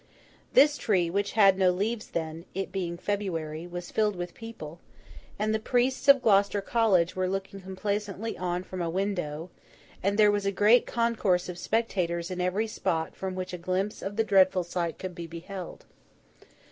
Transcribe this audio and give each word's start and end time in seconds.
This 0.53 0.77
tree, 0.79 1.11
which 1.11 1.33
had 1.33 1.59
no 1.59 1.69
leaves 1.69 2.07
then, 2.09 2.45
it 2.55 2.71
being 2.71 2.97
February, 2.97 3.67
was 3.67 3.91
filled 3.91 4.15
with 4.15 4.33
people; 4.33 4.79
and 5.37 5.53
the 5.53 5.59
priests 5.59 6.07
of 6.07 6.23
Gloucester 6.23 6.59
College 6.59 7.15
were 7.15 7.29
looking 7.29 7.61
complacently 7.61 8.35
on 8.35 8.63
from 8.63 8.81
a 8.81 8.89
window, 8.89 9.51
and 10.01 10.17
there 10.17 10.31
was 10.31 10.47
a 10.47 10.51
great 10.51 10.87
concourse 10.87 11.49
of 11.49 11.59
spectators 11.59 12.31
in 12.31 12.41
every 12.41 12.65
spot 12.65 13.15
from 13.15 13.35
which 13.35 13.53
a 13.53 13.59
glimpse 13.59 14.01
of 14.01 14.15
the 14.15 14.23
dreadful 14.23 14.63
sight 14.63 14.97
could 14.97 15.13
be 15.13 15.27
beheld. 15.27 15.85